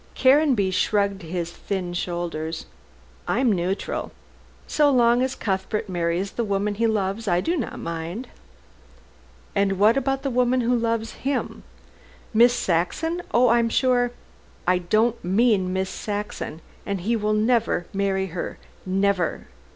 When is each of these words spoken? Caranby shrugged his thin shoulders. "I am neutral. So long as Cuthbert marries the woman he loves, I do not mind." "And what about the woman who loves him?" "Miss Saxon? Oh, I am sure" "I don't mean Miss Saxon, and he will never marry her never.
Caranby 0.15 0.71
shrugged 0.71 1.21
his 1.21 1.51
thin 1.51 1.93
shoulders. 1.93 2.65
"I 3.27 3.39
am 3.39 3.51
neutral. 3.51 4.11
So 4.65 4.89
long 4.89 5.21
as 5.21 5.35
Cuthbert 5.35 5.87
marries 5.89 6.31
the 6.31 6.43
woman 6.43 6.73
he 6.73 6.87
loves, 6.87 7.27
I 7.27 7.39
do 7.39 7.55
not 7.55 7.77
mind." 7.77 8.27
"And 9.53 9.77
what 9.77 9.97
about 9.97 10.23
the 10.23 10.31
woman 10.31 10.61
who 10.61 10.75
loves 10.75 11.11
him?" 11.21 11.61
"Miss 12.33 12.51
Saxon? 12.55 13.21
Oh, 13.31 13.49
I 13.49 13.59
am 13.59 13.69
sure" 13.69 14.09
"I 14.75 14.79
don't 14.79 15.23
mean 15.23 15.71
Miss 15.71 15.91
Saxon, 15.91 16.61
and 16.83 17.01
he 17.01 17.15
will 17.15 17.33
never 17.33 17.85
marry 17.93 18.25
her 18.33 18.57
never. 18.87 19.49